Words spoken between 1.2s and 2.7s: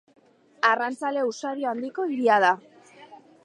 usadio handiko hiria da.